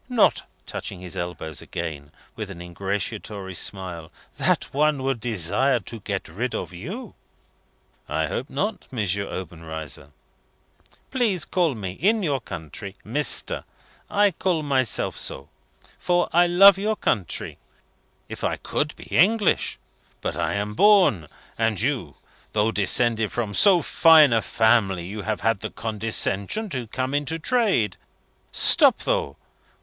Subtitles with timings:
[0.09, 6.27] Not," touching his elbows again, with an ingratiatory smile, "that one would desire to get
[6.27, 7.13] rid of you."
[8.09, 8.97] "I hope not, M.
[9.27, 10.09] Obenreizer."
[11.11, 13.63] "Please call me, in your country, Mr.
[14.09, 15.49] I call myself so,
[15.99, 17.59] for I love your country.
[18.27, 19.77] If I could be English!
[20.19, 21.27] But I am born.
[21.59, 22.15] And you?
[22.53, 27.37] Though descended from so fine a family, you have had the condescension to come into
[27.37, 27.97] trade?
[28.51, 29.37] Stop though.